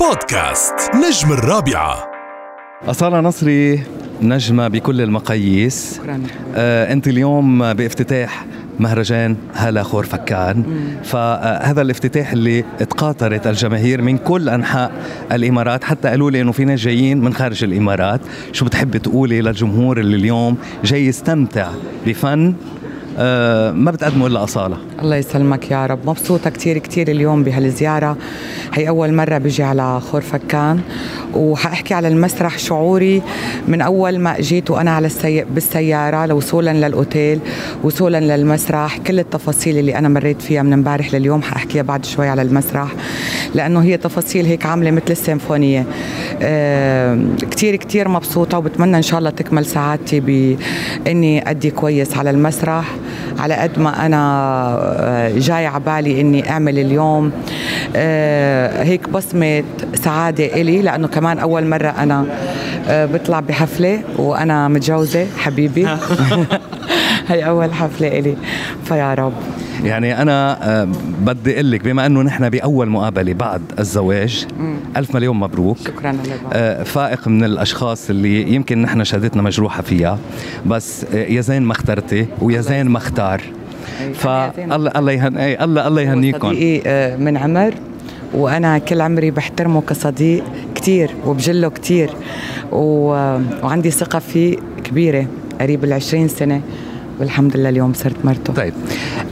[0.00, 2.10] بودكاست نجم الرابعة.
[2.86, 3.82] أصالة نصري
[4.22, 6.00] نجمة بكل المقاييس.
[6.02, 6.22] شكرا.
[6.54, 8.46] آه أنت اليوم بافتتاح
[8.78, 10.64] مهرجان هلا خور فكان.
[11.04, 14.92] فهذا الافتتاح اللي تقاطرت الجماهير من كل أنحاء
[15.32, 15.84] الإمارات.
[15.84, 18.20] حتى قالوا لي أنه في ناس جايين من خارج الإمارات.
[18.52, 21.68] شو بتحبي تقولي للجمهور اللي اليوم جاي يستمتع
[22.06, 22.87] بفن آه
[23.72, 24.76] ما بتقدمه إلا أصالة.
[25.02, 25.98] الله يسلمك يا رب.
[26.06, 28.16] مبسوطة كتير كتير اليوم بهالزيارة.
[28.74, 30.80] هي أول مرة بيجي على خور فكان.
[31.34, 33.22] وحأحكي على المسرح شعوري.
[33.68, 35.44] من أول ما جيت وأنا على السي...
[35.44, 37.40] بالسيارة لوصولا للأوتيل
[37.82, 42.42] وصولا للمسرح كل التفاصيل اللي أنا مريت فيها من امبارح لليوم حأحكيها بعد شوي على
[42.42, 42.88] المسرح.
[43.54, 45.86] لأنه هي تفاصيل هيك عاملة مثل السيمفونية.
[46.42, 47.18] آه
[47.50, 52.84] كتير كتير مبسوطة وبتمنى إن شاء الله تكمل سعادتي بإني أدي كويس على المسرح.
[53.38, 54.18] على قد ما أنا
[55.00, 57.32] آه، جاي عبالي إني أعمل اليوم
[57.96, 62.24] آه هيك بصمة سعادة إلي لأنه كمان أول مرة أنا
[62.88, 65.88] آه بطلع بحفلة وأنا متجوزة حبيبي.
[67.28, 68.36] هي أول حفلة إلي.
[68.84, 69.32] فيا رب.
[69.84, 70.88] يعني أنا آه
[71.20, 74.46] بدي أقول لك بما أنه نحن بأول مقابلة بعد الزواج
[74.96, 75.78] ألف مليون مبروك.
[75.78, 76.16] شكرا
[76.52, 80.18] آه، فائق من الأشخاص اللي يمكن نحن شهادتنا مجروحة فيها
[80.66, 83.42] بس آه، يا زين ما اخترتي ويا زين ما اختار.
[84.14, 87.74] فالله الله يهن الله الله يهنيكم صديقي من عمر
[88.34, 92.10] وأنا كل عمري بحترمه كصديق كتير وبجله كتير
[92.72, 92.80] و...
[93.62, 95.26] وعندي ثقة فيه كبيرة
[95.60, 96.60] قريب ال 20 سنة.
[97.20, 98.52] والحمد لله اليوم صرت مرته.
[98.52, 98.74] طيب.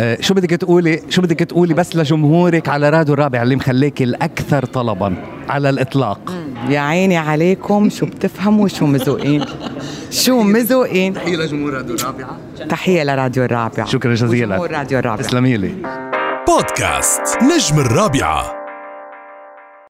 [0.01, 4.65] آه، شو بدك تقولي شو بدك تقولي بس لجمهورك على راديو الرابع اللي مخليك الأكثر
[4.65, 5.15] طلبا
[5.48, 6.33] على الإطلاق؟
[6.69, 9.45] يا عيني عليكم شو بتفهموا شو مزوقين؟
[10.25, 12.39] شو مزوقين؟ تحية لجمهور راديو الرابعة.
[12.69, 14.55] تحية لراديو الرابعه شكرا جزيلا.
[14.55, 15.75] وجمهور راديو الرابعه تسلمي لي.
[16.48, 18.66] بودكاست نجم الرابعة.